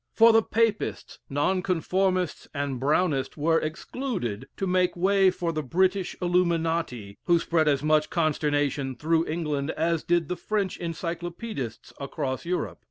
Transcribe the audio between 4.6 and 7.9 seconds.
make way for the British Illuminati, who spread as